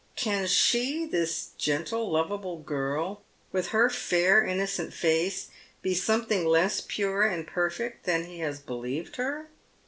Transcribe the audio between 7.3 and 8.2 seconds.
perfect